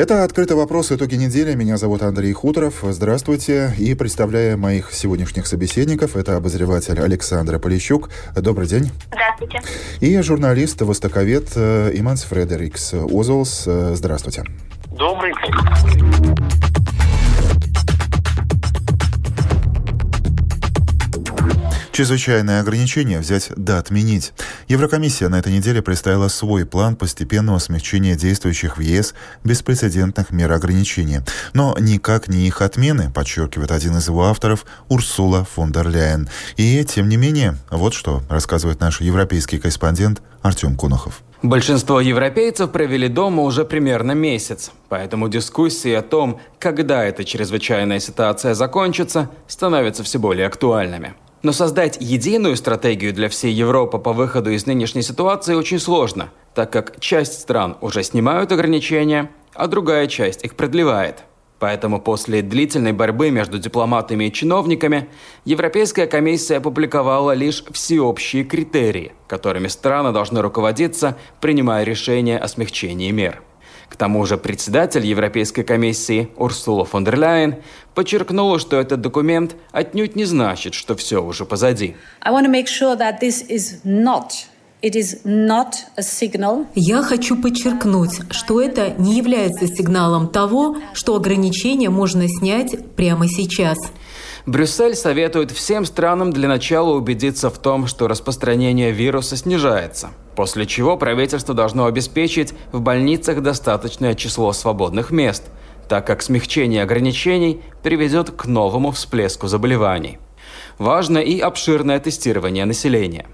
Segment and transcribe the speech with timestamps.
[0.00, 0.92] Это «Открытый вопрос.
[0.92, 1.54] Итоги недели».
[1.54, 2.76] Меня зовут Андрей Хуторов.
[2.82, 3.74] Здравствуйте.
[3.76, 6.16] И представляю моих сегодняшних собеседников.
[6.16, 8.08] Это обозреватель Александра Полищук.
[8.34, 8.90] Добрый день.
[9.08, 9.60] Здравствуйте.
[10.00, 13.64] И журналист-востоковед э, Иманс Фредерикс Озолс.
[13.66, 14.42] Здравствуйте.
[14.90, 16.09] Добрый день.
[21.92, 24.32] Чрезвычайное ограничение взять да отменить.
[24.68, 31.24] Еврокомиссия на этой неделе представила свой план постепенного смягчения действующих в ЕС беспрецедентных мер ограничения.
[31.52, 36.28] Но никак не их отмены, подчеркивает один из его авторов Урсула фон дер Ляйен.
[36.56, 41.22] И тем не менее, вот что рассказывает наш европейский корреспондент Артем Кунахов.
[41.42, 48.54] Большинство европейцев провели дома уже примерно месяц, поэтому дискуссии о том, когда эта чрезвычайная ситуация
[48.54, 51.14] закончится, становятся все более актуальными.
[51.42, 56.70] Но создать единую стратегию для всей Европы по выходу из нынешней ситуации очень сложно, так
[56.70, 61.24] как часть стран уже снимают ограничения, а другая часть их продлевает.
[61.58, 65.08] Поэтому после длительной борьбы между дипломатами и чиновниками
[65.44, 73.42] Европейская комиссия опубликовала лишь всеобщие критерии, которыми страны должны руководиться, принимая решения о смягчении мер.
[73.90, 77.56] К тому же председатель Европейской комиссии Урсула фон дер Ляйен
[77.94, 81.96] подчеркнула, что этот документ отнюдь не значит, что все уже позади.
[86.74, 93.76] Я хочу подчеркнуть, что это не является сигналом того, что ограничения можно снять прямо сейчас.
[94.46, 100.96] Брюссель советует всем странам для начала убедиться в том, что распространение вируса снижается, после чего
[100.96, 105.44] правительство должно обеспечить в больницах достаточное число свободных мест,
[105.88, 110.18] так как смягчение ограничений приведет к новому всплеску заболеваний.
[110.78, 113.26] Важно и обширное тестирование населения.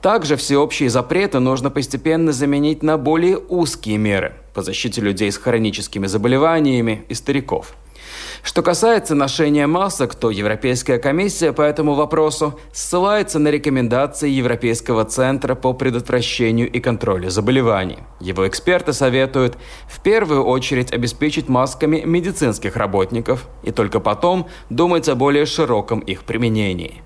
[0.00, 6.06] Также всеобщие запреты нужно постепенно заменить на более узкие меры по защите людей с хроническими
[6.06, 7.74] заболеваниями и стариков–
[8.46, 15.56] что касается ношения масок, то Европейская комиссия по этому вопросу ссылается на рекомендации Европейского центра
[15.56, 17.98] по предотвращению и контролю заболеваний.
[18.20, 19.58] Его эксперты советуют
[19.88, 26.22] в первую очередь обеспечить масками медицинских работников и только потом думать о более широком их
[26.22, 27.02] применении.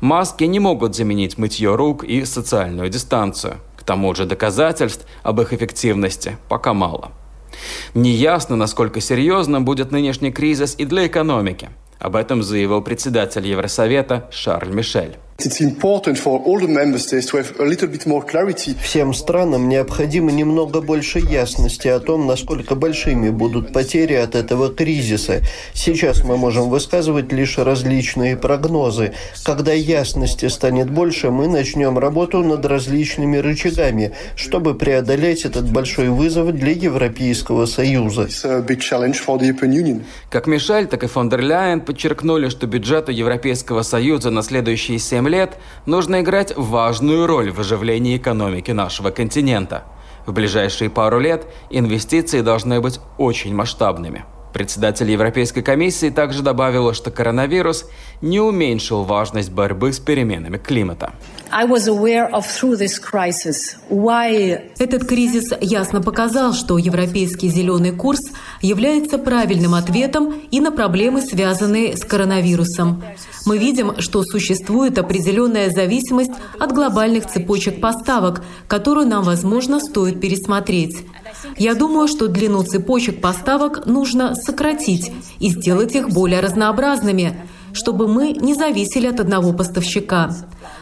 [0.00, 3.58] Маски не могут заменить мытье рук и социальную дистанцию.
[3.76, 7.12] К тому же доказательств об их эффективности пока мало.
[7.94, 11.70] Неясно, насколько серьезным будет нынешний кризис и для экономики.
[11.98, 15.16] Об этом заявил председатель Евросовета Шарль Мишель.
[18.82, 25.40] Всем странам необходимо немного больше ясности о том, насколько большими будут потери от этого кризиса.
[25.72, 29.14] Сейчас мы можем высказывать лишь различные прогнозы.
[29.42, 36.52] Когда ясности станет больше, мы начнем работу над различными рычагами, чтобы преодолеть этот большой вызов
[36.52, 38.28] для Европейского Союза.
[40.28, 45.29] Как Мишель, так и фон дер Ляйен подчеркнули, что бюджету Европейского Союза на следующие семь
[45.30, 49.84] лет нужно играть важную роль в оживлении экономики нашего континента.
[50.26, 54.26] В ближайшие пару лет инвестиции должны быть очень масштабными.
[54.52, 57.86] Председатель Европейской комиссии также добавила, что коронавирус
[58.20, 61.12] не уменьшил важность борьбы с переменами климата.
[64.78, 68.20] Этот кризис ясно показал, что европейский зеленый курс
[68.60, 73.02] является правильным ответом и на проблемы, связанные с коронавирусом.
[73.46, 81.04] Мы видим, что существует определенная зависимость от глобальных цепочек поставок, которую нам, возможно, стоит пересмотреть.
[81.56, 88.32] Я думаю, что длину цепочек поставок нужно сократить и сделать их более разнообразными, чтобы мы
[88.32, 90.34] не зависели от одного поставщика.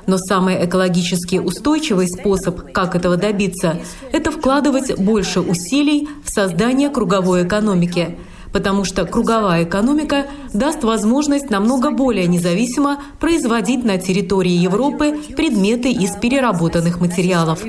[0.07, 3.79] Но самый экологически устойчивый способ, как этого добиться,
[4.11, 8.19] это вкладывать больше усилий в создание круговой экономики–
[8.53, 16.17] потому что круговая экономика даст возможность намного более независимо производить на территории Европы предметы из
[16.17, 17.61] переработанных материалов.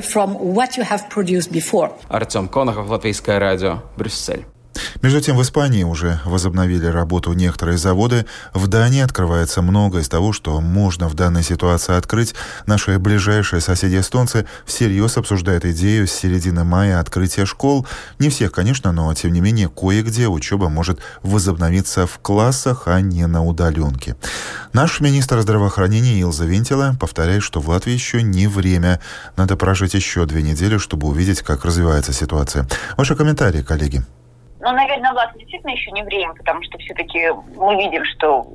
[2.08, 4.46] Артем Конохов, Латвийское радио, Брюссель.
[5.02, 8.26] Между тем, в Испании уже возобновили работу некоторые заводы.
[8.54, 12.36] В Дании открывается много из того, что можно в данной ситуации открыть.
[12.66, 17.88] Наши ближайшие соседи эстонцы всерьез обсуждают идею с середины мая открытия школ.
[18.20, 23.26] Не всех, конечно, но тем не менее кое-где учеба может возобновиться в классах, а не
[23.28, 24.16] на удаленке.
[24.74, 29.00] Наш министр здравоохранения Илза Винтила повторяет, что в Латвии еще не время.
[29.38, 32.68] Надо прожить еще две недели, чтобы увидеть, как развивается ситуация.
[32.98, 34.04] Ваши комментарии, коллеги.
[34.62, 38.46] Ну, наверное, власть действительно еще не время, потому что все-таки мы видим, что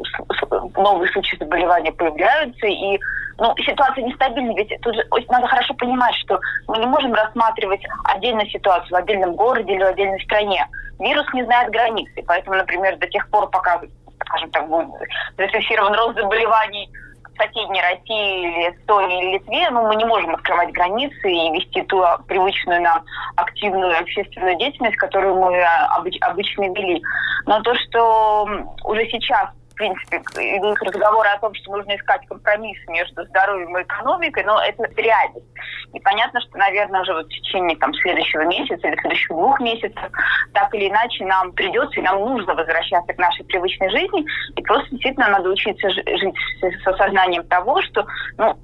[0.76, 2.98] новые случаи заболевания появляются, и
[3.38, 8.48] ну, ситуация нестабильна, ведь тут же надо хорошо понимать, что мы не можем рассматривать отдельную
[8.50, 10.66] ситуацию в отдельном городе или в отдельной стране.
[10.98, 13.80] Вирус не знает границы, поэтому, например, до тех пор, пока,
[14.26, 14.90] скажем так, будет
[15.38, 16.88] зафиксирован рост заболеваний
[17.36, 22.02] соседней России или Эстонии или Литве, ну, мы не можем открывать границы и вести ту
[22.26, 23.04] привычную нам
[23.36, 27.02] активную общественную деятельность, которую мы а, обычно вели.
[27.46, 28.48] Но то, что
[28.84, 30.18] уже сейчас в принципе,
[30.56, 35.46] идут разговоры о том, что нужно искать компромисс между здоровьем и экономикой, но это реальность.
[35.92, 40.10] И понятно, что, наверное, уже вот в течение там, следующего месяца или следующих двух месяцев
[40.52, 44.24] так или иначе нам придется и нам нужно возвращаться к нашей привычной жизни.
[44.56, 48.06] И просто действительно надо учиться жить с осознанием того, что
[48.38, 48.56] ну,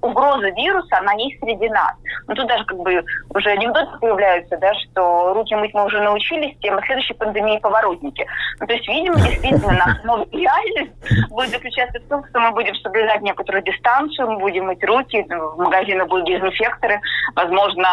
[0.00, 1.94] угроза вируса, она есть среди нас.
[2.26, 3.04] Ну, тут даже как бы
[3.34, 8.26] уже анекдоты появляются, да, что руки мыть мы уже научились, тема следующей пандемии поворотники.
[8.60, 10.92] Ну, то есть, видимо, действительно, наша новая реальность
[11.30, 15.58] будет заключаться в том, что мы будем соблюдать некоторую дистанцию, мы будем мыть руки, в
[15.58, 17.00] магазинах будут дезинфекторы,
[17.34, 17.88] возможно,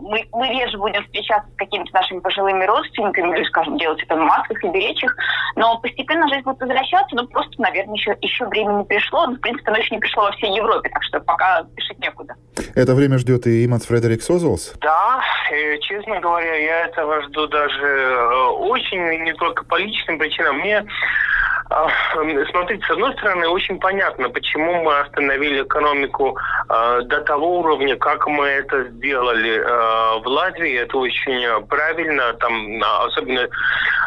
[0.00, 4.20] мы, мы реже будем встречаться с какими-то нашими пожилыми родственниками, или, скажем, делать это в
[4.20, 5.16] масках и беречь их,
[5.56, 9.40] но постепенно жизнь будет возвращаться, но просто, наверное, еще, еще время не пришло, но, в
[9.40, 12.34] принципе, оно еще не пришло во всей Европе, так что пока спешить некуда.
[12.74, 14.74] Это время ждет и Иманс Фредерик Созолс?
[14.80, 15.22] Да,
[15.82, 20.58] честно говоря, я этого жду даже э, очень, не только по личным причинам.
[20.58, 20.84] Мне
[21.70, 21.88] а,
[22.50, 26.36] Смотрите, с одной стороны, очень понятно, почему мы остановили экономику
[26.68, 30.80] э, до того уровня, как мы это сделали э, в Латвии.
[30.80, 32.32] Это очень правильно.
[32.34, 33.46] Там особенно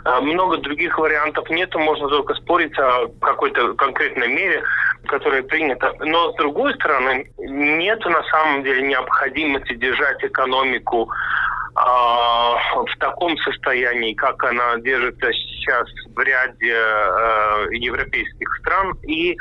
[0.04, 1.74] э, много других вариантов нет.
[1.74, 4.62] Можно только спорить о какой-то конкретной мере
[5.08, 5.94] которое принято.
[6.00, 11.10] Но с другой стороны, нет на самом деле необходимости держать экономику
[11.76, 19.36] а, в таком состоянии, как она держится сейчас в ряде э, европейских стран и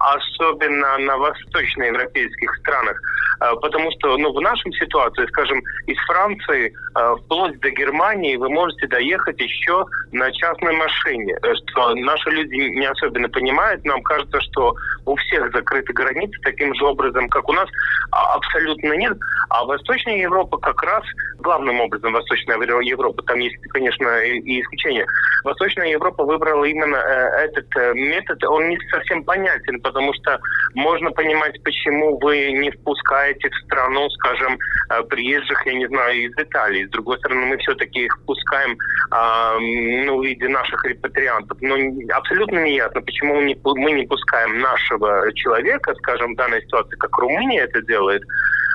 [0.00, 3.00] особенно на восточноевропейских странах.
[3.40, 8.48] А, потому что ну, в нашем ситуации, скажем, из Франции а, вплоть до Германии вы
[8.50, 13.84] можете доехать еще на частной машине, э, что наши люди не особенно понимают.
[13.84, 14.74] Нам кажется, что
[15.06, 17.68] у всех закрыты границы таким же образом, как у нас,
[18.12, 19.16] а, абсолютно нет.
[19.48, 21.02] А Восточная Европа как раз,
[21.38, 25.06] главным образом Восточная Европа, там есть, конечно, и исключения,
[25.44, 30.38] Восточная Европа выбрала именно э, этот э, метод, он не совсем понятен, потому что
[30.74, 34.56] можно понимать, почему вы не впускаете в страну, скажем,
[34.90, 36.86] э, приезжих, я не знаю, из Италии.
[36.86, 38.78] С другой стороны, мы все-таки их впускаем
[39.10, 41.58] ну, в виде наших репатриантов.
[41.60, 41.76] Но
[42.14, 47.62] абсолютно неясно, почему мы не, не пускаем нашего человека, скажем, в данной ситуации, как Румыния
[47.62, 48.22] это делает,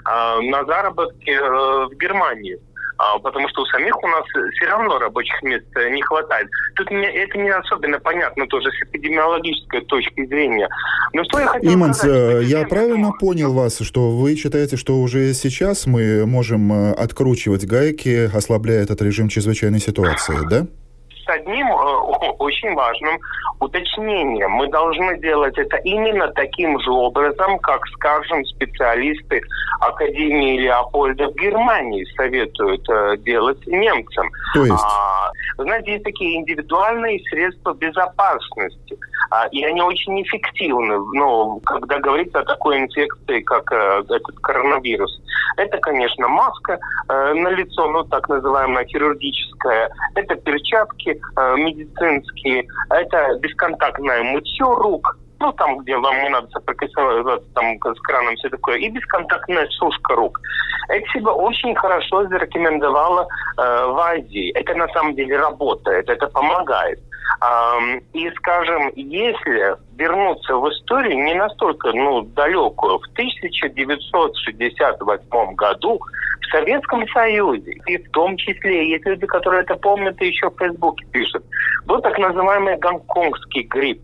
[0.06, 2.75] на заработки в Германию а,
[3.24, 6.48] потому что у самих у нас все равно рабочих мест э, не хватает.
[6.76, 10.70] Тут мне это не особенно понятно тоже с эпидемиологической точки зрения.
[11.14, 15.00] Но что я хотел Иманс, сказать, э, я правильно понял вас, что вы считаете, что
[15.00, 20.68] уже сейчас мы можем э, откручивать гайки, ослабляя этот режим чрезвычайной ситуации, да?
[21.26, 21.74] С одним э,
[22.40, 23.20] очень важным
[23.60, 24.52] уточнением.
[24.52, 29.42] Мы должны делать это именно таким же образом, как, скажем, специалисты
[29.80, 34.30] Академии Леопольда в Германии советуют э, делать немцам.
[34.54, 34.84] То есть?
[34.84, 38.98] А, знаете, есть такие индивидуальные средства безопасности,
[39.32, 45.22] а, и они очень эффективны, ну, когда говорится о такой инфекции, как э, этот коронавирус.
[45.58, 53.38] Это, конечно, маска э, на лицо, ну, так называемая хирургическая, это перчатки, э, медицинские, это
[53.40, 58.78] бесконтактное мытье рук, ну, там, где вам не надо соприкасаться там, с краном, все такое,
[58.78, 60.40] и бесконтактная сушка рук.
[60.90, 64.52] Это себя очень хорошо зарекомендовала э, в Азии.
[64.54, 67.00] Это на самом деле работает, это помогает.
[67.44, 76.00] Э, и, скажем, если вернуться в историю не настолько ну, далекую, в 1968 году
[76.42, 80.58] в Советском Союзе, и в том числе есть люди, которые это помнят и еще в
[80.58, 81.44] Фейсбуке пишут,
[81.86, 84.02] был так называемый гонконгский грипп.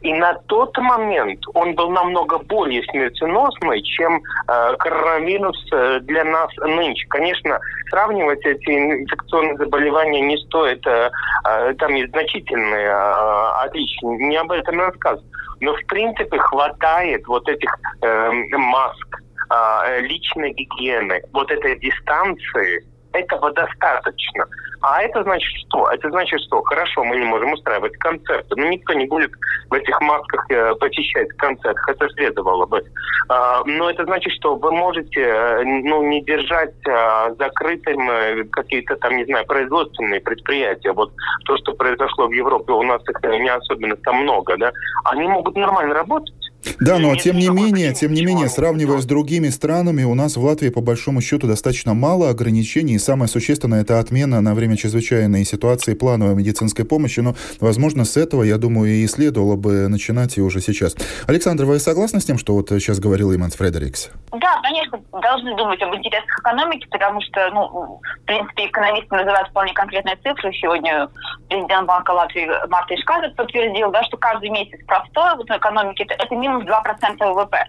[0.00, 6.50] И на тот момент он был намного более смертоносный, чем э, коронавирус э, для нас
[6.58, 7.06] нынче.
[7.08, 7.58] Конечно,
[7.90, 10.86] сравнивать эти инфекционные заболевания не стоит.
[10.86, 11.10] Э,
[11.48, 14.08] э, там есть значительные э, отличия.
[14.08, 15.30] Не об этом рассказываю.
[15.60, 17.70] Но, в принципе, хватает вот этих
[18.02, 24.46] э, маск, э, личной гигиены, вот этой дистанции, этого достаточно.
[24.80, 25.88] А это значит что?
[25.90, 26.62] Это значит что?
[26.62, 29.30] Хорошо, мы не можем устраивать концерты, но никто не будет
[29.70, 32.82] в этих масках э, посещать концерт, хотя следовало бы.
[33.28, 38.96] А, но это значит, что вы можете э, ну, не держать а, закрытым э, какие-то
[38.96, 40.92] там, не знаю, производственные предприятия.
[40.92, 41.12] Вот
[41.44, 44.72] то, что произошло в Европе, у нас их не особенно там много, да,
[45.04, 46.34] они могут нормально работать.
[46.80, 50.44] Да, но тем не менее, тем не менее, сравнивая с другими странами, у нас в
[50.44, 52.94] Латвии по большому счету достаточно мало ограничений.
[52.94, 57.20] И самое существенное это отмена на время чрезвычайной ситуации плановой медицинской помощи.
[57.20, 60.96] Но, возможно, с этого, я думаю, и следовало бы начинать и уже сейчас.
[61.26, 64.10] Александр, вы согласны с тем, что вот сейчас говорил Иманс Фредерикс?
[64.32, 69.72] Да, конечно, должны думать об интересах экономики, потому что, ну, в принципе, экономисты называют вполне
[69.72, 70.52] конкретные цифры.
[70.52, 71.08] Сегодня
[71.48, 76.14] президент Банка Латвии Марта Ишказов подтвердил, да, что каждый месяц простой вот, в экономике это,
[76.14, 77.64] это минус 2% ВВП.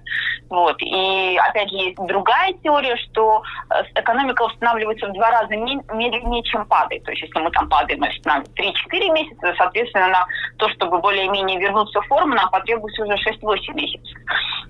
[0.49, 0.81] Вот.
[0.81, 6.65] И, опять же, есть другая теория, что э, экономика восстанавливается в два раза медленнее, чем
[6.65, 7.03] падает.
[7.03, 10.27] То есть, если мы там падаем на 3-4 месяца, соответственно, на
[10.57, 14.17] то, чтобы более-менее вернуться в форму, нам потребуется уже 6-8 месяцев.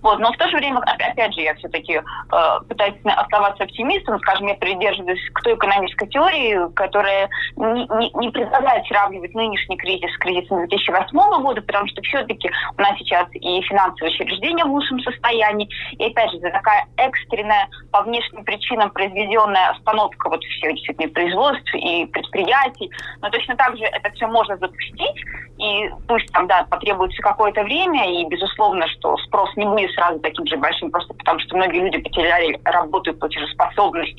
[0.02, 0.20] Вот.
[0.20, 4.20] Но в то же время, опять же, я все-таки э, пытаюсь оставаться оптимистом.
[4.20, 10.14] Скажем, я придерживаюсь к той экономической теории, которая не, не, не предлагает сравнивать нынешний кризис
[10.14, 13.62] с кризисом 2008 года, потому что все-таки у нас сейчас и
[14.00, 15.70] финансовые учреждения в лучшем состоянии.
[15.98, 21.74] И опять же, за такая экстренная по внешним причинам произведенная остановка вот всех действительно производств
[21.74, 22.90] и предприятий.
[23.22, 25.24] Но точно так же это все можно запустить,
[25.58, 30.46] и пусть там, да, потребуется какое-то время, и безусловно, что спрос не будет сразу таким
[30.48, 34.16] же большим, просто потому что многие люди потеряли работу и платежеспособность,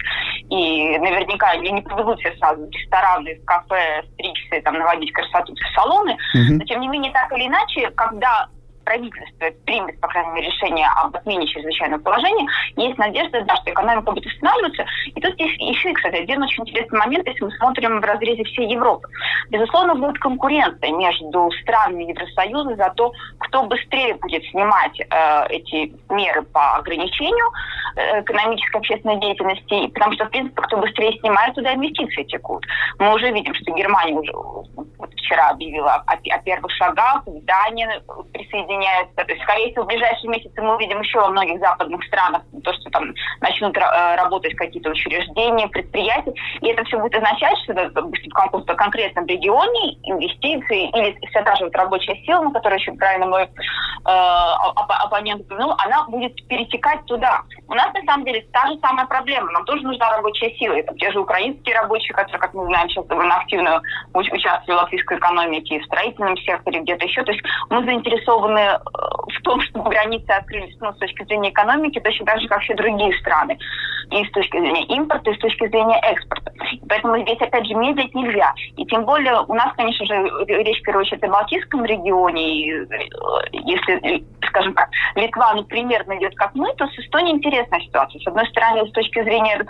[0.51, 5.55] и наверняка они не повезут все сразу в рестораны, в кафе, стричься, там, наводить красоту
[5.55, 6.59] в салоны, mm-hmm.
[6.59, 8.49] но тем не менее, так или иначе, когда
[8.91, 14.11] правительство примет, по крайней мере, решение об отмене чрезвычайного положения, есть надежда, да, что экономика
[14.11, 14.85] будет останавливаться.
[15.15, 18.69] И тут есть еще, кстати, один очень интересный момент, если мы смотрим в разрезе всей
[18.69, 19.07] Европы.
[19.51, 26.43] Безусловно, будет конкуренция между странами Евросоюза за то, кто быстрее будет снимать э, эти меры
[26.43, 27.47] по ограничению
[27.95, 32.67] э, экономической общественной деятельности, потому что, в принципе, кто быстрее снимает, туда инвестиции текут.
[32.99, 38.80] Мы уже видим, что Германия уже вот вчера объявила о, о первых шагах, Дания присоединяется
[38.81, 39.17] меняются.
[39.17, 42.73] То есть, скорее всего, в ближайшие месяцы мы увидим еще во многих западных странах то,
[42.73, 46.35] что там начнут э, работать какие-то учреждения, предприятия.
[46.61, 51.57] И это все будет означать, что, допустим, в каком-то конкретном регионе инвестиции или вся та
[51.57, 53.49] же вот рабочая сила, на которую еще правильно мой э,
[54.05, 57.43] оппонент упомянул, она будет перетекать туда.
[57.69, 59.51] У нас, на самом деле, та же самая проблема.
[59.53, 60.75] Нам тоже нужна рабочая сила.
[60.75, 63.81] Это те же украинские рабочие, которые, как мы знаем, сейчас довольно активно
[64.15, 67.23] участвуют в латвийской экономике, в строительном секторе, где-то еще.
[67.23, 68.79] То есть мы заинтересованы Э,
[69.39, 72.75] в том, чтобы границы открылись ну, с точки зрения экономики, точно так же, как все
[72.75, 73.59] другие страны.
[74.11, 76.53] И с точки зрения импорта, и с точки зрения экспорта.
[76.89, 78.53] Поэтому здесь, опять же, медлить нельзя.
[78.77, 80.15] И тем более у нас, конечно же,
[80.47, 82.55] речь в первую очередь о Балтийском регионе.
[82.55, 82.87] И э,
[83.53, 88.21] если, скажем так, Литва, ну, примерно идет как мы, то с Эстонией интересная ситуация.
[88.21, 89.65] С одной стороны, с точки зрения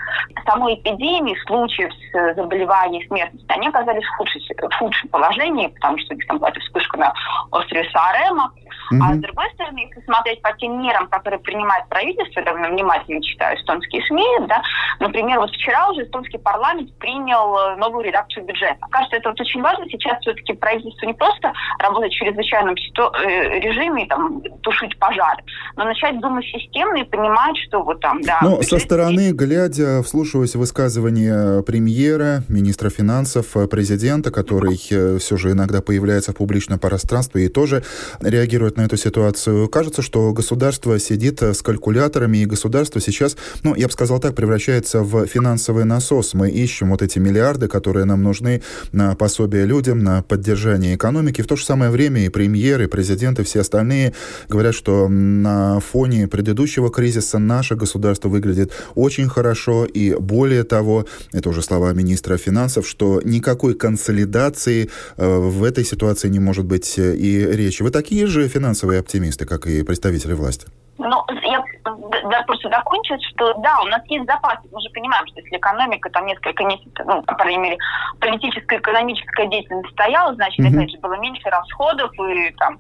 [0.46, 1.92] самой эпидемии, случаев
[2.34, 6.50] заболеваний, смертности, они оказались в худшем, в худшем положении, потому что у них там была
[6.52, 7.12] вспышка на
[7.50, 8.52] острове Саарема,
[8.92, 8.98] Mm-hmm.
[9.02, 13.56] А с другой стороны, если смотреть по тем мерам, которые принимает правительство, я внимательно читаю
[13.58, 14.62] эстонские СМИ, да,
[14.98, 18.78] например, вот вчера уже эстонский парламент принял э, новую редакцию бюджета.
[18.90, 19.84] Кажется, это вот очень важно.
[19.90, 25.42] Сейчас все-таки правительство не просто работать в чрезвычайном э, режиме, там, тушить пожары,
[25.76, 28.38] но начать думать системно и понимать, что вот там, да...
[28.42, 35.52] Ну, со стороны, глядя, вслушиваясь в высказывания премьера, министра финансов, президента, который э, все же
[35.52, 37.82] иногда появляется в публичном пространстве и тоже
[38.20, 39.68] реагирует на эту ситуацию.
[39.68, 44.34] Кажется, что государство сидит э, с калькуляторами, и государство сейчас, ну, я бы сказал так,
[44.34, 46.34] превращается в финансовый насос.
[46.34, 51.42] Мы ищем вот эти миллиарды, которые нам нужны на пособие людям, на поддержание экономики.
[51.42, 54.14] В то же самое время и премьеры, и президенты, все остальные
[54.48, 61.50] говорят, что на фоне предыдущего кризиса наше государство выглядит очень хорошо, и более того, это
[61.50, 67.14] уже слова министра финансов, что никакой консолидации э, в этой ситуации не может быть э,
[67.14, 67.82] и речи.
[67.82, 70.66] Вы такие же финансовые оптимисты, как и представители власти?
[70.98, 71.62] Ну, я
[72.10, 74.68] да, просто закончу, что да, у нас есть запасы.
[74.72, 77.78] Мы же понимаем, что если экономика там несколько месяцев, ну, по крайней мере,
[78.20, 80.76] политическая экономическая деятельность стояла, значит, mm-hmm.
[80.76, 82.78] опять же, было меньше расходов, и там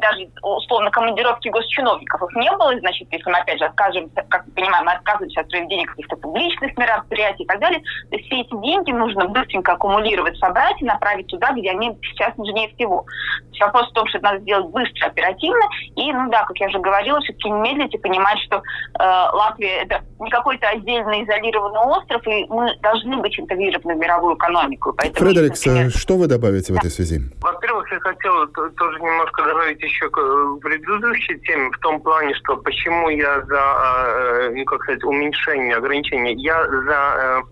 [0.00, 4.52] даже условно командировки госчиновников их не было, значит, если мы опять же отказываемся, как мы
[4.52, 8.56] понимаем, мы отказываемся от проведения каких-то публичных мероприятий и так далее, то есть все эти
[8.62, 13.02] деньги нужно быстренько аккумулировать, собрать и направить туда, где они сейчас нужнее всего.
[13.02, 15.64] То есть вопрос в том, что это надо сделать быстро, оперативно,
[15.96, 18.62] и, ну да, как я уже говорила, все-таки не медлить и понимать, что
[18.98, 24.92] Латвия это не какой-то отдельно изолированный остров, и мы должны быть интегрированы в мировую экономику.
[24.96, 25.90] Поэтому, Фредерикс, например...
[25.90, 27.20] что вы добавите в этой связи?
[27.40, 32.56] Во-первых, я хотел тоже немножко добавить еще к э, предыдущей теме в том плане, что
[32.56, 33.62] почему я за,
[34.06, 36.34] э, ну, как сказать, уменьшение ограничений.
[36.36, 37.42] Я за э,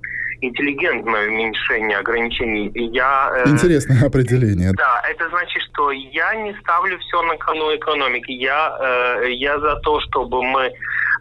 [0.42, 2.70] интеллигентное уменьшение ограничений.
[2.74, 4.72] Я, Интересное определение.
[4.72, 8.32] Да, это значит, что я не ставлю все на кону экономики.
[8.32, 10.72] Я, я за то, чтобы мы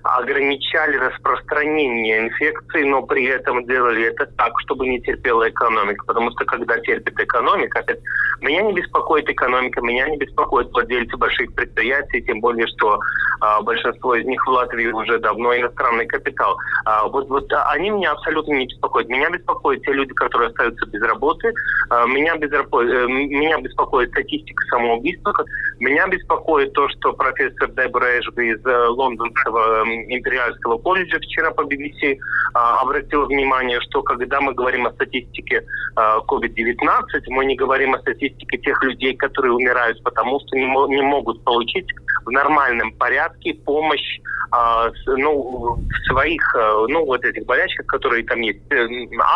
[0.03, 6.05] ограничали распространение инфекции, но при этом делали это так, чтобы не терпела экономика.
[6.05, 7.99] Потому что когда терпит экономика, опять,
[8.41, 12.99] меня не беспокоит экономика, меня не беспокоит владельцы больших предприятий, тем более, что
[13.41, 16.57] а, большинство из них в Латвии уже давно иностранный капитал.
[16.85, 19.09] А, вот, вот они меня абсолютно не беспокоят.
[19.09, 21.53] Меня беспокоят те люди, которые остаются без работы.
[21.89, 22.83] А, меня, безрапо...
[22.83, 25.33] Э, меня беспокоит статистика самоубийства.
[25.79, 32.17] Меня беспокоит то, что профессор Дебора Эшби из э, лондонского империальского колледжа вчера по BBC
[32.53, 35.63] а, обратила внимание, что когда мы говорим о статистике
[35.95, 36.79] а, COVID-19,
[37.27, 41.87] мы не говорим о статистике тех людей, которые умирают, потому что не, не могут получить
[42.25, 44.19] в нормальном порядке помощь
[44.51, 48.87] а, ну, своих, а, ну, вот этих болячках, которые там есть, э,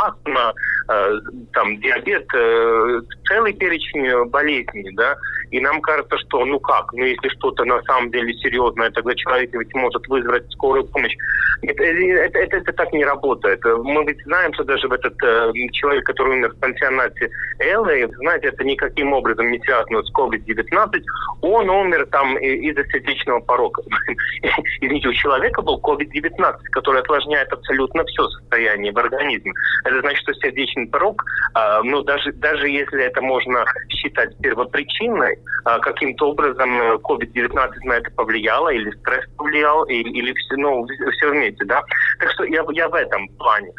[0.03, 0.53] астма,
[0.87, 1.09] а,
[1.53, 5.15] там, диабет, а, целый перечень болезней, да,
[5.53, 9.53] и нам кажется, что, ну как, ну если что-то на самом деле серьезное, тогда человек
[9.53, 11.15] ведь может вызвать скорую помощь.
[11.61, 13.63] Это, это, это, это так не работает.
[13.63, 17.29] Мы ведь знаем, что даже этот э, человек, который умер в пансионате
[17.59, 21.03] Эллы, знаете, это никаким образом не связано с COVID-19,
[21.43, 23.83] он умер там из-за сердечного порока.
[24.81, 29.53] Извините, у человека был COVID-19, который осложняет абсолютно все состояние в организме.
[29.85, 31.23] Это значит, что сердечный порог,
[31.55, 35.37] э, ну даже, даже если это можно считать первопричиной,
[35.81, 41.65] каким-то образом COVID-19 на это повлияло, или стресс повлиял, или, или все, ну, все вместе,
[41.65, 41.83] да.
[42.19, 43.71] Так что я, я в этом плане.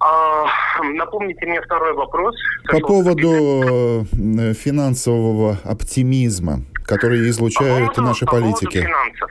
[0.00, 0.44] А,
[0.82, 2.36] напомните мне второй вопрос.
[2.68, 8.82] По поводу э, финансового оптимизма, который излучают по поводу, наши по политики.
[8.82, 9.30] Поводу финансов.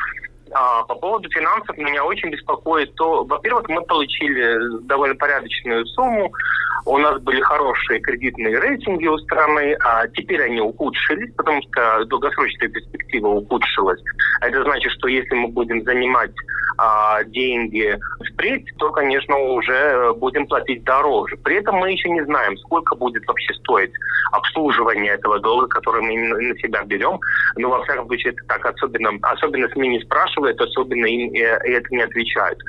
[0.53, 6.31] А, по поводу финансов меня очень беспокоит то, во-первых, мы получили довольно порядочную сумму,
[6.85, 12.67] у нас были хорошие кредитные рейтинги у страны, а теперь они ухудшились, потому что долгосрочная
[12.67, 14.01] перспектива ухудшилась.
[14.41, 16.31] Это значит, что если мы будем занимать
[16.77, 17.97] а, деньги
[18.33, 21.37] впредь, то, конечно, уже будем платить дороже.
[21.37, 23.91] При этом мы еще не знаем, сколько будет вообще стоить
[24.31, 27.19] обслуживание этого долга, который мы на себя берем.
[27.55, 31.87] Но, во всяком случае, это так особенно, особенно СМИ не спрашивают, особенно им и это
[31.91, 32.59] не отвечают.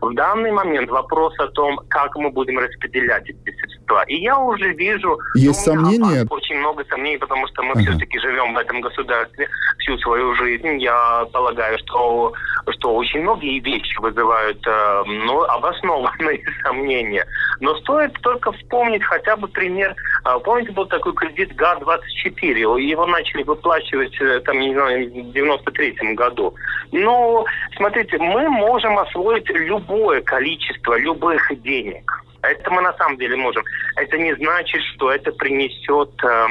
[0.00, 4.02] В данный момент вопрос о том, как мы будем распределять эти средства.
[4.08, 5.18] И я уже вижу...
[5.34, 6.26] Есть ну, сомнения?
[6.30, 7.82] Очень много сомнений, потому что мы ага.
[7.82, 10.78] все-таки живем в этом государстве всю свою жизнь.
[10.78, 12.32] Я полагаю, что,
[12.70, 17.26] что очень многие вещи вызывают э, ну, обоснованные сомнения.
[17.60, 19.94] Но стоит только вспомнить хотя бы пример.
[20.24, 22.80] Э, помните, был такой кредит ГА-24.
[22.80, 26.54] Его начали выплачивать, э, там, не знаю, в 93 году.
[26.92, 27.44] Но,
[27.76, 32.22] смотрите, мы можем освоить любое количество любых денег.
[32.42, 33.62] Это мы на самом деле можем.
[33.96, 36.46] Это не значит, что это принесет э,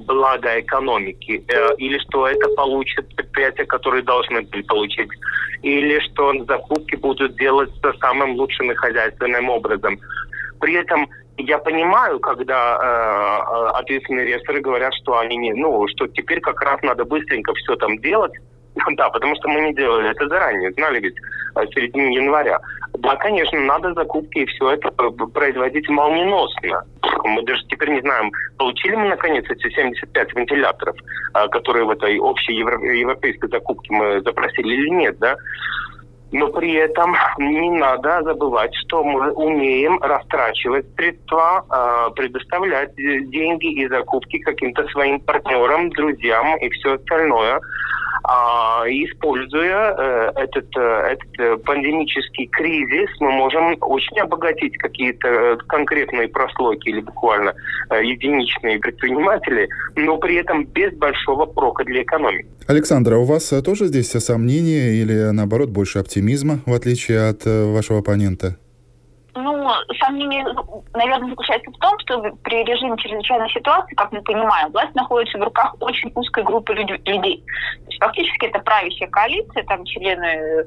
[0.00, 5.08] благо экономики, э, или что это получат предприятия, которые должны были получить,
[5.62, 9.98] или что закупки будут делаться самым лучшим и хозяйственным образом.
[10.66, 16.40] При этом я понимаю, когда э, ответственные ресторы говорят, что они не, ну, что теперь
[16.40, 18.32] как раз надо быстренько все там делать,
[18.96, 21.16] Да, потому что мы не делали это заранее, знали ведь
[21.54, 22.60] в середине января.
[22.98, 26.82] Да, конечно, надо закупки и все это производить молниеносно.
[27.24, 30.96] Мы даже теперь не знаем, получили мы наконец эти 75 вентиляторов,
[31.32, 35.36] а, которые в этой общей европейской закупке мы запросили или нет, да?
[36.38, 43.88] Но при этом не надо забывать, что мы умеем растрачивать средства, а, предоставлять деньги и
[43.88, 47.58] закупки каким-то своим партнерам, друзьям и все остальное.
[48.28, 56.26] А, используя э, этот, э, этот э, пандемический кризис, мы можем очень обогатить какие-то конкретные
[56.26, 57.54] прослойки или буквально
[57.90, 62.48] единичные предприниматели, но при этом без большого прока для экономики.
[62.66, 68.00] Александр, а у вас тоже здесь сомнения или, наоборот, больше оптимизма, в отличие от вашего
[68.00, 68.56] оппонента?
[69.36, 69.68] Ну,
[70.00, 70.46] сомнение,
[70.94, 75.42] наверное, заключается в том, что при режиме чрезвычайной ситуации, как мы понимаем, власть находится в
[75.42, 77.44] руках очень узкой группы людей.
[77.96, 80.66] Есть фактически это правящая коалиция, там члены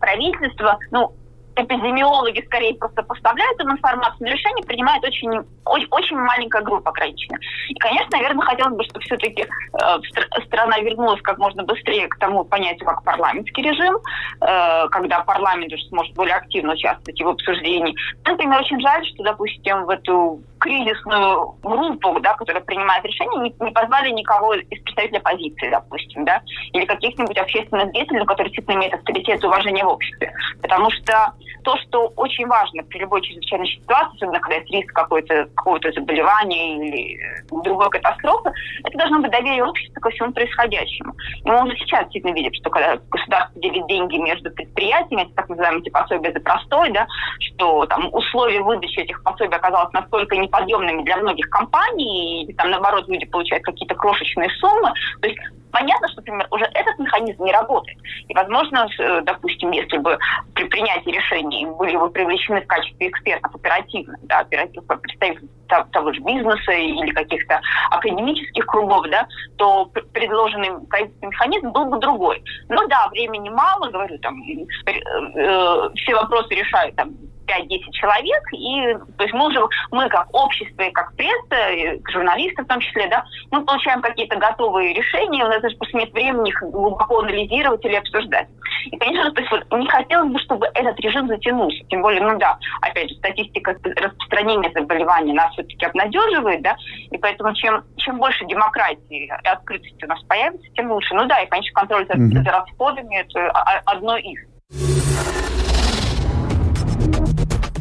[0.00, 0.78] правительства.
[0.90, 1.14] Ну,
[1.56, 5.30] эпидемиологи скорее просто поставляют им информацию, но решение принимает очень,
[5.64, 7.40] очень, очень маленькая группа ограниченная.
[7.68, 12.44] И, конечно, наверное, хотелось бы, чтобы все-таки э, страна вернулась как можно быстрее к тому
[12.44, 13.96] понятию, как парламентский режим,
[14.40, 17.96] э, когда парламент уже сможет более активно участвовать в обсуждении.
[18.24, 23.72] Например, очень жаль, что, допустим, в эту кризисную группу, да, которая принимает решения, не, не
[23.72, 26.42] позвали никого из представителей оппозиции, допустим, да,
[26.72, 30.32] или каких-нибудь общественных деятелей, которые действительно имеют авторитет и уважение в обществе.
[30.62, 31.32] Потому что
[31.64, 36.76] то, что очень важно при любой чрезвычайной ситуации, особенно когда есть риск какой-то, какого-то заболевания
[36.76, 38.52] или другой катастрофы,
[38.84, 41.14] это должно быть доверие общества ко всему происходящему.
[41.44, 45.48] И мы уже сейчас действительно видим, что когда государство делит деньги между предприятиями, это так
[45.48, 47.06] называемые эти пособия за простой, да,
[47.38, 53.08] что там условия выдачи этих пособий оказалось настолько неподъемными для многих компаний, и там наоборот
[53.08, 54.92] люди получают какие-то крошечные суммы.
[55.20, 55.38] То есть
[55.70, 57.98] понятно, что, например, уже этот механизм не работает.
[58.28, 60.18] И, возможно, э, допустим, если бы
[60.54, 65.48] при принятии решений были бы привлечены в качестве экспертов оперативно, да, оперативных представителей
[65.92, 69.26] того же бизнеса или каких-то академических кругов, да,
[69.58, 69.84] то
[70.14, 72.42] предложенный правительственный механизм был бы другой.
[72.68, 77.10] Ну да, времени мало, говорю, там, э, э, все вопросы решают там
[77.48, 82.62] 5-10 человек, и то есть мы уже, мы как общество и как пресса, и журналисты
[82.62, 86.50] в том числе, да, мы получаем какие-то готовые решения, у нас даже просто нет времени
[86.50, 88.48] их глубоко анализировать или обсуждать.
[88.86, 91.84] И, конечно, то есть вот не хотелось бы, чтобы этот режим затянулся.
[91.88, 96.76] Тем более, ну да, опять же, статистика распространения заболеваний нас все-таки обнадеживает, да,
[97.10, 101.14] и поэтому чем, чем больше демократии и открытости у нас появится, тем лучше.
[101.14, 102.44] Ну да, и, конечно, контроль за, mm-hmm.
[102.44, 103.50] за расходами– это
[103.86, 104.38] одно из.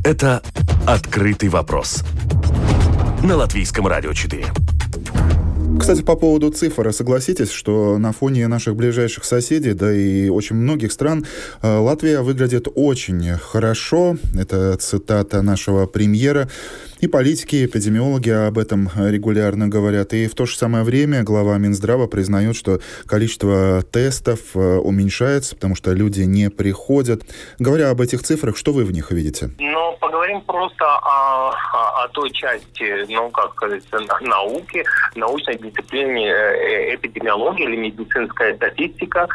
[0.07, 0.41] Это
[0.85, 2.01] «Открытый вопрос»
[3.25, 4.45] на Латвийском радио 4.
[5.77, 10.93] Кстати, по поводу цифр, согласитесь, что на фоне наших ближайших соседей, да и очень многих
[10.93, 11.25] стран,
[11.61, 14.15] э, Латвия выглядит очень хорошо.
[14.33, 16.47] Это цитата нашего премьера.
[16.99, 20.13] И политики, и эпидемиологи об этом регулярно говорят.
[20.13, 25.75] И в то же самое время глава Минздрава признает, что количество тестов э, уменьшается, потому
[25.75, 27.21] что люди не приходят.
[27.59, 29.51] Говоря об этих цифрах, что вы в них видите?
[29.59, 34.83] Ну, поговорим просто о, о, о той части, ну, как говорится, науки,
[35.15, 39.27] научной дисциплине э, эпидемиологии или медицинская статистика.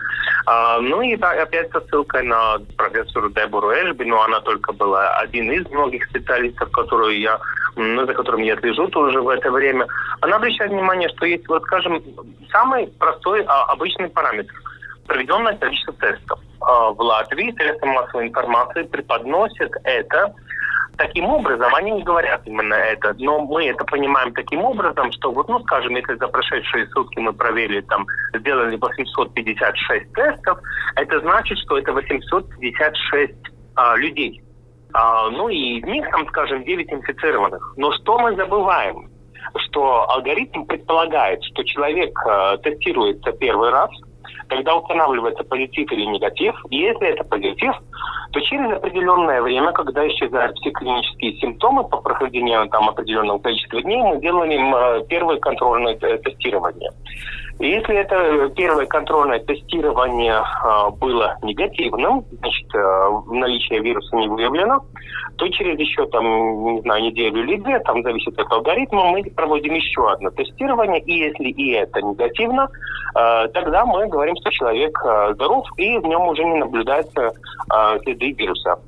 [0.46, 5.50] А, ну и опять со ссылкой на профессору Дебору Эльби, но она только была один
[5.52, 7.38] из многих специалистов, которую я,
[7.76, 9.86] ну, за которым я слежу тоже в это время.
[10.20, 12.02] Она обращает внимание, что есть, вот скажем,
[12.50, 14.54] самый простой а, обычный параметр–
[15.06, 16.38] проведенное количество тестов.
[16.60, 20.34] А, в Латвии средства массовой информации преподносят это
[20.96, 25.48] таким образом, они не говорят именно это, но мы это понимаем таким образом, что вот,
[25.48, 30.58] ну, скажем, если за прошедшие сутки мы провели, там, сделали 856 тестов,
[30.96, 33.34] это значит, что это 856
[33.74, 34.42] а, людей.
[34.94, 37.74] А, ну, и из них, там, скажем, 9 инфицированных.
[37.76, 39.10] Но что мы забываем?
[39.56, 43.90] Что алгоритм предполагает, что человек а, тестируется первый раз–
[44.48, 47.72] когда устанавливается позитив или негатив, и если это позитив,
[48.32, 54.02] то через определенное время, когда исчезают все клинические симптомы по прохождению там определенного количества дней,
[54.02, 56.90] мы делаем э, первое контрольное тестирование.
[57.58, 64.80] Если это первое контрольное тестирование э, было негативным, значит, э, наличие вируса не выявлено,
[65.36, 69.74] то через еще там, не знаю, неделю или две, там зависит от алгоритма, мы проводим
[69.74, 72.68] еще одно тестирование, и если и это негативно,
[73.14, 77.98] э, тогда мы говорим, что человек э, здоров, и в нем уже не наблюдается э,
[78.02, 78.78] следы вируса.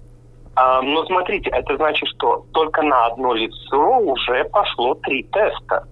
[0.57, 5.87] Э, но смотрите, это значит, что только на одно лицо уже пошло три теста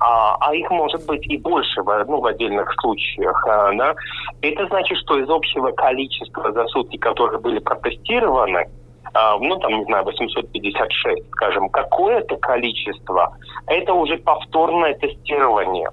[0.00, 3.46] а, а их может быть и больше ну, в отдельных случаях.
[3.46, 3.94] А, да?
[4.42, 8.66] Это значит, что из общего количества за сутки, которые были протестированы,
[9.14, 15.88] ну, там, не знаю, 856, скажем, какое-то количество, это уже повторное тестирование.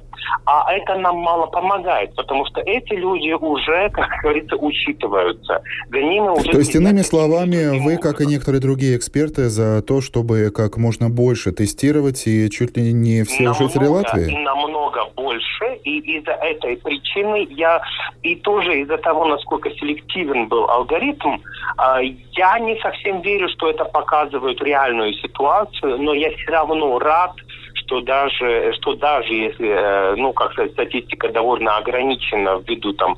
[0.45, 5.61] А это нам мало помогает, потому что эти люди уже, как говорится, учитываются.
[5.89, 6.51] Гонины уже...
[6.51, 11.09] То есть, иными словами, вы, как и некоторые другие эксперты, за то, чтобы как можно
[11.09, 14.43] больше тестировать и чуть ли не все намного, жители Латвии?
[14.43, 17.81] Намного больше, и из-за этой причины я,
[18.21, 21.37] и тоже из-за того, насколько селективен был алгоритм,
[21.77, 27.33] а, я не совсем верю, что это показывает реальную ситуацию, но я все равно рад,
[27.75, 33.17] что даже, что даже если, э, ну, как сказать, статистика довольно ограничена ввиду там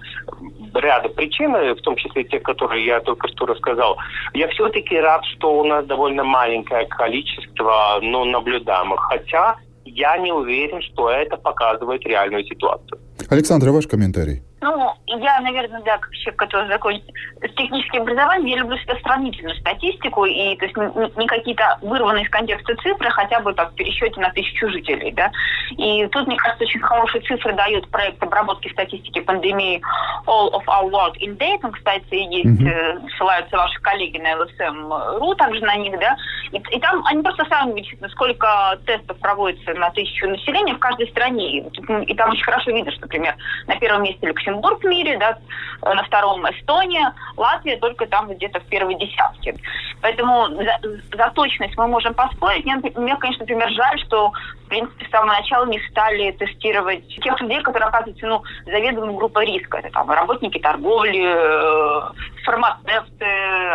[0.74, 3.98] ряда причин, в том числе те, которые я только что рассказал,
[4.34, 9.00] я все-таки рад, что у нас довольно маленькое количество ну, наблюдаемых.
[9.02, 9.56] Хотя
[9.86, 13.00] я не уверен, что это показывает реальную ситуацию.
[13.30, 14.42] Александр, ваш комментарий?
[14.66, 17.04] Ну, я, наверное, да, как человек, который закончил
[17.38, 22.26] с техническим образованием, я люблю всегда сравнительную статистику, и то есть не, не какие-то вырванные
[22.26, 25.32] из контекста цифры, хотя бы так в пересчете на тысячу жителей, да.
[25.78, 29.82] И тут, мне кажется, очень хорошие цифры дает проект обработки статистики пандемии
[30.26, 31.72] All of Our Work in Data.
[31.72, 33.10] Кстати, есть, mm-hmm.
[33.16, 36.18] ссылаются ваши коллеги на LSM.ru, также на них, да.
[36.52, 41.08] И, и там они просто сами вычислят, сколько тестов проводится на тысячу населения в каждой
[41.10, 41.60] стране.
[41.60, 41.70] И,
[42.08, 43.36] и там очень хорошо видно, что, например,
[43.68, 45.38] на первом месте Люксембург, Люксембург в мире, да,
[45.82, 49.56] на втором Эстония, Латвия только там где-то в первой десятке.
[50.02, 50.80] Поэтому за,
[51.16, 52.66] за точность мы можем поспорить.
[52.66, 54.32] Мне, конечно, например, жаль, что,
[54.66, 59.46] в принципе, с самого начала не стали тестировать тех людей, которые оказываются, ну, заведомой группой
[59.46, 59.78] риска.
[59.78, 62.02] Это там работники торговли, э,
[62.44, 63.26] фармацевты,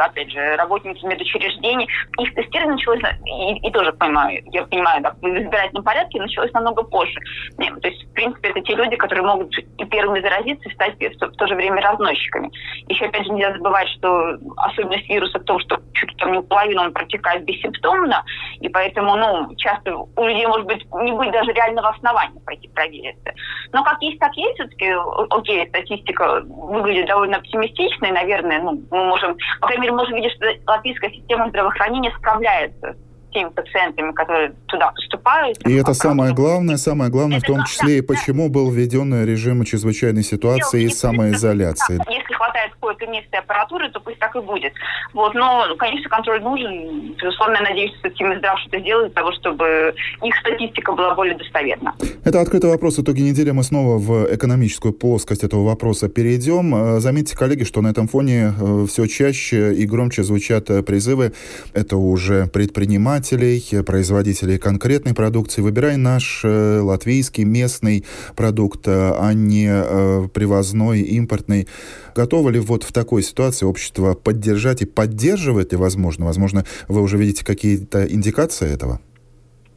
[0.04, 1.88] опять же, работники медучреждений.
[2.18, 6.82] Их тестирование началось, и, и тоже понимаю, я понимаю, да, в избирательном порядке началось намного
[6.82, 7.18] позже.
[7.58, 10.94] Нет, то есть, в принципе, это те люди, которые могут и первыми заразиться, и стать
[10.98, 12.50] в то же время разносчиками.
[12.88, 16.42] Еще, опять же, нельзя забывать, что особенность вируса в том, что чуть ли там не
[16.42, 18.24] половину он протекает бессимптомно,
[18.60, 23.32] и поэтому, ну, часто у людей, может быть, не будет даже реального основания пойти провериться.
[23.72, 24.54] Но как есть, так есть.
[24.54, 24.92] Все-таки,
[25.30, 30.46] окей, статистика выглядит довольно оптимистичной, наверное, ну, мы можем, по крайней мере, можем видеть, что
[30.66, 32.96] латвийская система здравоохранения справляется
[33.32, 35.58] теми пациентами, которые туда поступают.
[35.66, 39.64] И это самое главное, самое главное это в том числе и почему был введен режим
[39.64, 42.00] чрезвычайной ситуации и самоизоляции.
[42.08, 44.72] Если хватает какой-то места аппаратуры, то пусть так и будет.
[45.12, 47.14] Вот, но, конечно, контроль нужен.
[47.20, 51.36] Безусловно, я надеюсь, что Тим Здрав что-то сделает для того, чтобы их статистика была более
[51.36, 51.94] достоверна.
[52.24, 52.98] Это открытый вопрос.
[52.98, 56.74] Итоги недели мы снова в экономическую плоскость этого вопроса перейдем.
[56.74, 61.32] Э, заметьте, коллеги, что на этом фоне э, все чаще и громче звучат э, призывы.
[61.74, 65.60] Это уже предприниматели предпринимателей, производителей конкретной продукции.
[65.60, 68.04] Выбирай наш э, латвийский местный
[68.34, 71.68] продукт, э, а не э, привозной, импортный.
[72.14, 76.24] Готовы ли вот в такой ситуации общество поддержать и поддерживает ли, возможно?
[76.24, 79.00] Возможно, вы уже видите какие-то индикации этого?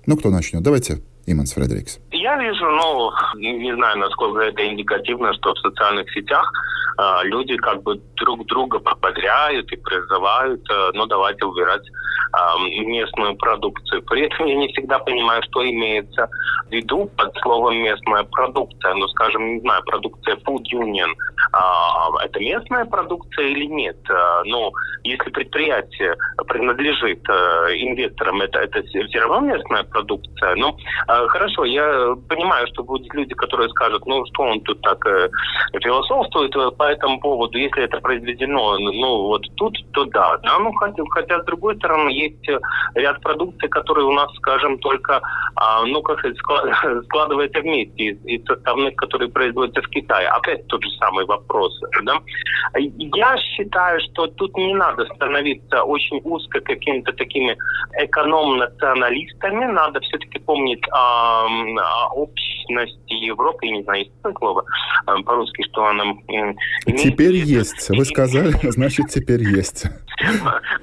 [0.06, 0.62] Ну, кто начнет?
[0.64, 2.00] Давайте Иманс Фредерикс.
[2.24, 6.50] Я вижу, ну, не знаю, насколько это индикативно, что в социальных сетях
[6.98, 13.36] э, люди как бы друг друга подбодряют и призывают, э, ну, давайте убирать э, местную
[13.36, 14.04] продукцию.
[14.04, 16.30] При этом я не всегда понимаю, что имеется
[16.70, 18.94] в виду под словом местная продукция.
[18.94, 21.12] Ну, скажем, не знаю, продукция Food Union.
[21.54, 23.98] Э, это местная продукция или нет?
[24.10, 24.72] Э, ну,
[25.04, 26.16] если предприятие
[26.48, 27.34] принадлежит э,
[27.76, 30.56] инвесторам, это, это все равно местная продукция.
[30.56, 30.76] Ну,
[31.08, 35.30] а, хорошо, я понимаю, что будут люди, которые скажут, ну что он тут так э,
[35.82, 40.38] философствует э, по этому поводу, если это произведено, ну вот тут, то да.
[40.38, 42.48] да ну, хотя, хотя с другой стороны есть
[42.96, 45.22] ряд продукции, которые у нас, скажем, только,
[45.56, 46.38] а, ну как сказать,
[47.06, 50.28] складывается вместе из, из составных, которые производятся в Китае.
[50.30, 51.43] Опять тот же самый вопрос.
[52.04, 52.20] Да?
[52.76, 57.58] Я считаю, что тут не надо становиться очень узко какими-то такими
[58.00, 64.66] эконом-националистами, надо все-таки помнить о о общности Европы, не знаю, есть такое слово
[65.26, 66.04] по-русски, что она...
[66.86, 67.90] Теперь есть.
[67.90, 69.86] Вы сказали, значит, теперь есть.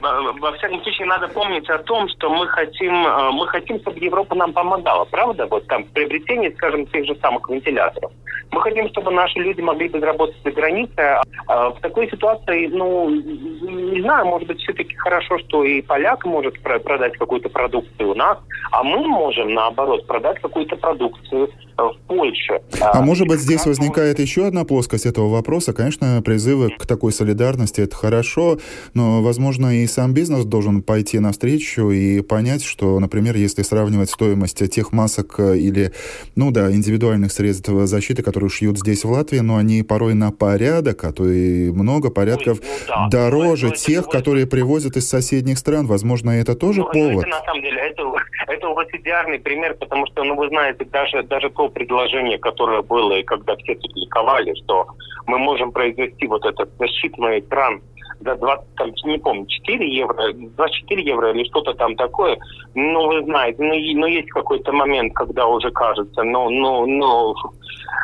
[0.00, 4.34] Во всяком случае, надо помнить о том, что мы хотим, э, мы хотим, чтобы Европа
[4.34, 5.46] нам помогала, правда?
[5.46, 8.12] Вот там в приобретении, скажем, тех же самых вентиляторов.
[8.52, 11.04] Мы хотим, чтобы наши люди могли безработать за границей.
[11.46, 16.60] А в такой ситуации, ну, не знаю, может быть, все-таки хорошо, что и поляк может
[16.60, 18.38] продать какую-то продукцию у нас,
[18.72, 22.60] а мы можем, наоборот, продать какую-то продукцию э, в Польше.
[22.80, 25.72] А, а может быть, здесь возникает еще одна плоскость этого вопроса.
[25.72, 28.58] Конечно, призывы к такой солидарности– это хорошо,
[28.94, 34.68] но, возможно, и сам бизнес должен пойти навстречу и понять, что, например, если сравнивать стоимость
[34.70, 35.92] тех масок э, или,
[36.36, 41.04] ну да, индивидуальных средств защиты, которые шьют здесь в Латвии, но они порой на порядок,
[41.04, 43.08] а то и много порядков ну, да.
[43.10, 45.86] дороже но, тех, это, которые привозят из соседних стран.
[45.86, 47.26] Возможно, это тоже ну, повод.
[47.26, 48.02] Это, на самом деле, это,
[48.48, 52.82] это у вас идеальный пример, потому что, ну, вы знаете, даже, даже то предложение, которое
[52.82, 54.86] было, и когда все тут ликовали, что
[55.26, 57.80] мы можем произвести вот этот защитный экран
[58.20, 62.38] за 20, там, не помню, 4 евро, 24 евро или что-то там такое.
[62.74, 67.34] Ну, вы знаете, ну, ну есть какой-то момент, когда уже кажется, ну, ну, ну,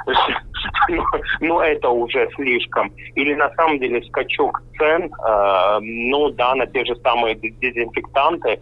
[1.40, 2.92] ну, это уже слишком.
[3.14, 8.60] Или на самом деле скачок цен, э, ну да, на те же самые дезинфектанты.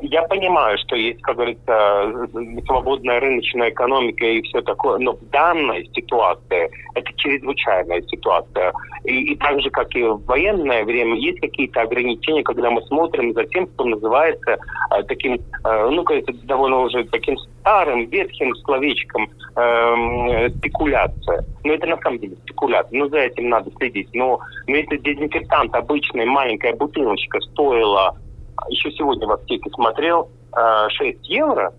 [0.00, 2.28] Я понимаю, что есть, как говорится,
[2.66, 8.72] свободная рыночная экономика и все такое, но в данной ситуации это чрезвычайная ситуация.
[9.04, 13.32] И, и так же, как и в военное время, есть какие-то ограничения, когда мы смотрим
[13.32, 14.58] за тем, что называется
[14.96, 15.34] э, таким,
[15.64, 21.44] э, ну, кажется, довольно уже таким старым, ветхим словечком э, спекуляция.
[21.64, 22.98] Но это на самом деле спекуляция.
[22.98, 24.08] Ну, за этим надо следить.
[24.14, 28.16] Но, но если дезинфектант обычная маленькая бутылочка стоила
[28.68, 30.30] еще сегодня в аптеке смотрел,
[30.88, 31.72] 6 э, евро,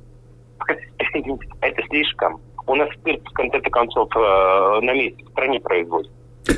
[1.61, 2.41] это слишком.
[2.67, 6.11] У нас спирт, в конце концов, э, на месте в стране производит.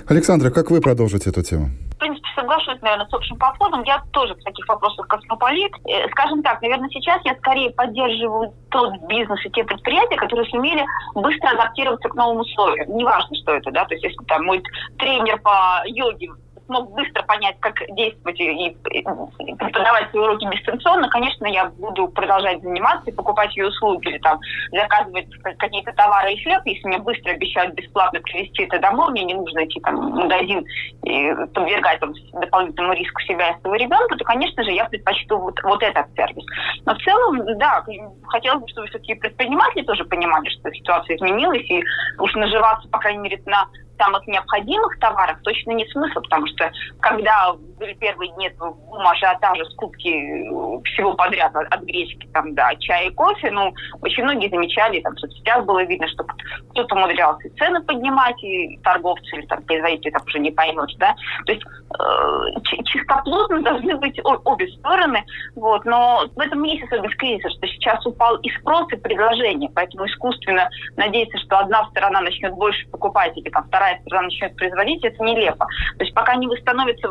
[0.08, 1.68] Александра, как вы продолжите эту тему?
[1.96, 3.84] В принципе, соглашусь, наверное, с общим подходом.
[3.84, 5.72] Я тоже в таких вопросах космополит.
[5.86, 10.84] Э, скажем так, наверное, сейчас я скорее поддерживаю тот бизнес и те предприятия, которые сумели
[11.16, 12.96] быстро адаптироваться к новым условиям.
[12.96, 14.64] Неважно, что это, да, то есть если там мой
[14.98, 16.32] тренер по йоге
[16.66, 23.10] смог быстро понять, как действовать и преподавать свои уроки дистанционно, конечно, я буду продолжать заниматься
[23.10, 24.40] и покупать ее услуги или там
[24.72, 26.62] заказывать какие-то товары и хлеб.
[26.66, 30.66] Если мне быстро обещают бесплатно привезти это домой, мне не нужно идти там, в магазин
[31.04, 35.62] и подвергать там, дополнительному риску себя и своего ребенка, то, конечно же, я предпочту вот,
[35.64, 36.46] вот этот сервис.
[36.86, 37.84] Но в целом, да,
[38.28, 41.84] хотелось бы, чтобы все-таки предприниматели тоже понимали, что ситуация изменилась, и
[42.20, 43.68] уж наживаться, по крайней мере, на
[44.02, 50.08] самых необходимых товарах точно нет смысла, потому что когда были первые дни бума ажиотажа скупки
[50.08, 55.16] э, всего подряд от, гречки там, до чая и кофе, ну, очень многие замечали, там
[55.16, 60.22] в соцсетях было видно, что кто-то умудрялся цены поднимать, и торговцы или там производители там
[60.28, 61.16] уже не поймут, да.
[61.48, 65.24] То есть э, чистоплотно должны быть обе стороны,
[65.56, 70.06] вот, но в этом есть особенность кризиса, что сейчас упал и спрос, и предложение, поэтому
[70.06, 75.24] искусственно надеяться, что одна сторона начнет больше покупать, или там вторая страна начнет производить, это
[75.24, 75.66] нелепо.
[75.98, 77.10] То есть пока не восстановится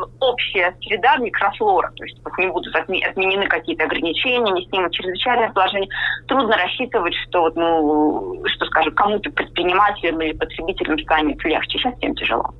[0.67, 5.89] общая среда микрофлора, то есть вот не будут отменены какие-то ограничения, не снимут чрезвычайное положение,
[6.27, 11.79] трудно рассчитывать, что, вот, ну, что скажем, кому-то предпринимателям или потребителям станет легче.
[11.79, 12.53] Сейчас всем тяжело.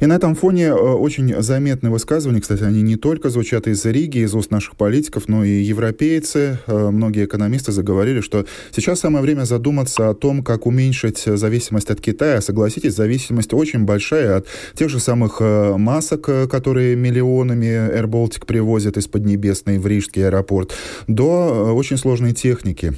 [0.00, 4.18] И на этом фоне э, очень заметные высказывания, кстати, они не только звучат из Риги,
[4.18, 9.44] из уст наших политиков, но и европейцы, э, многие экономисты заговорили, что сейчас самое время
[9.44, 12.40] задуматься о том, как уменьшить зависимость от Китая.
[12.40, 18.96] Согласитесь, зависимость очень большая от тех же самых э, масок, которые миллионами Air Baltic привозят
[18.96, 20.72] из Поднебесной в Рижский аэропорт,
[21.06, 22.92] до очень сложной техники.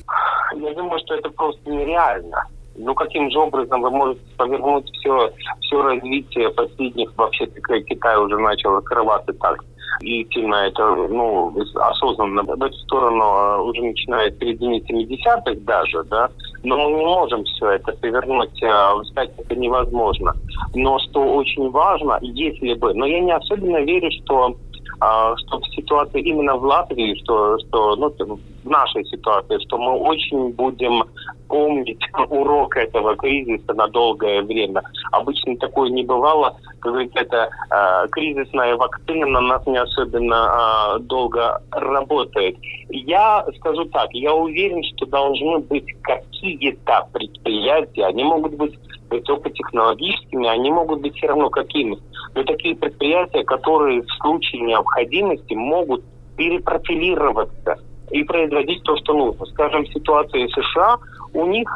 [0.55, 2.47] Я думаю, что это просто нереально
[2.81, 8.77] ну каким же образом вы можете повернуть все, все развитие последних, вообще Китай уже начал
[8.77, 9.65] открываться так
[10.03, 16.31] и сильно это, ну, осознанно в эту сторону а, уже начинает середине 70-х даже, да,
[16.63, 20.33] но мы не можем все это повернуть, а, сказать, это невозможно.
[20.75, 24.57] Но что очень важно, если бы, но я не особенно верю, что
[25.01, 28.11] что в ситуации именно в Латвии, что, что ну,
[28.65, 31.05] в нашей ситуации, что мы очень будем
[31.49, 34.83] помнить урок этого кризиса на долгое время.
[35.13, 36.57] Обычно такое не бывало.
[36.81, 42.57] Как говорится, это э, кризисная вакцина на нас не особенно э, долго работает.
[42.91, 48.79] Я скажу так, я уверен, что должны быть какие-то предприятия, они могут быть
[49.11, 51.99] высокотехнологическими, они могут быть все равно какими.
[52.35, 56.05] Но такие предприятия, которые в случае необходимости могут
[56.37, 57.79] перепрофилироваться
[58.11, 59.47] и производить то, что нужно.
[59.47, 60.99] Скажем, в ситуации США
[61.33, 61.69] у них,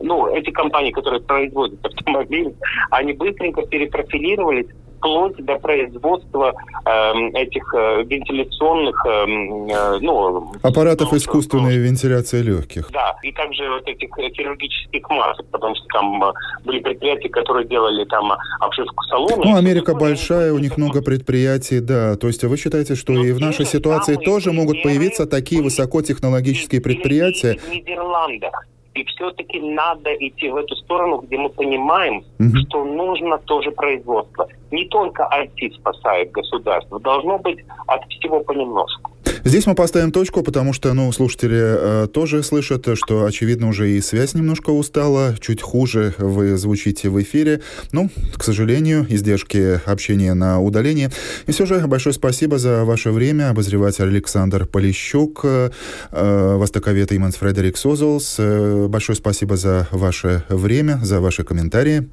[0.00, 2.54] ну, эти компании, которые производят автомобили,
[2.90, 4.68] они быстренько перепрофилировались
[4.98, 6.52] вплоть до производства
[6.84, 10.52] э, этих э, вентиляционных, э, э, ну...
[10.62, 12.90] Аппаратов ну, искусственной ну, вентиляции легких.
[12.90, 16.32] Да, и также вот этих хирургических масок, потому что там э,
[16.64, 19.36] были предприятия, которые делали там обшивку салона.
[19.36, 22.16] Ну, Америка большая, у них много предприятий, да.
[22.16, 26.80] То есть вы считаете, что Но и в нашей ситуации тоже могут появиться такие высокотехнологические
[26.80, 27.58] предприятия?
[27.58, 28.66] В Нидерландах
[28.98, 32.56] и все-таки надо идти в эту сторону, где мы понимаем, угу.
[32.56, 34.48] что нужно тоже производство.
[34.72, 39.12] Не только IT спасает государство, должно быть от всего понемножку.
[39.48, 44.00] Здесь мы поставим точку, потому что, ну, слушатели э, тоже слышат, что, очевидно, уже и
[44.02, 47.62] связь немножко устала, чуть хуже вы звучите в эфире.
[47.92, 51.08] Ну, к сожалению, издержки общения на удалении.
[51.46, 53.48] И все же большое спасибо за ваше время.
[53.48, 55.70] Обозреватель Александр Полищук, э,
[56.12, 58.34] востоковед Иманс Фредерик Созолс.
[58.36, 62.06] Э, большое спасибо за ваше время, за ваши комментарии.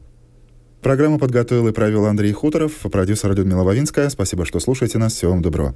[0.82, 4.08] Программу подготовил и провел Андрей Хуторов, продюсер Людмила Вавинская.
[4.08, 5.12] Спасибо, что слушаете нас.
[5.12, 5.76] Всего вам доброго.